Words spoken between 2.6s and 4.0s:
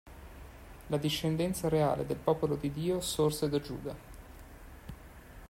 Dio sorse da Giuda.